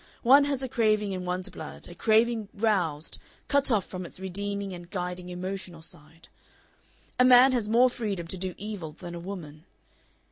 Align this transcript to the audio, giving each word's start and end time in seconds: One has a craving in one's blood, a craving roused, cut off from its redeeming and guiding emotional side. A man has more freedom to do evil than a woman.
One 0.23 0.45
has 0.45 0.63
a 0.63 0.67
craving 0.67 1.11
in 1.11 1.25
one's 1.25 1.49
blood, 1.51 1.87
a 1.87 1.93
craving 1.93 2.49
roused, 2.55 3.19
cut 3.47 3.69
off 3.71 3.85
from 3.85 4.03
its 4.03 4.19
redeeming 4.19 4.73
and 4.73 4.89
guiding 4.89 5.29
emotional 5.29 5.83
side. 5.83 6.27
A 7.19 7.23
man 7.23 7.51
has 7.51 7.69
more 7.69 7.87
freedom 7.87 8.25
to 8.25 8.35
do 8.37 8.55
evil 8.57 8.93
than 8.93 9.13
a 9.13 9.19
woman. 9.19 9.63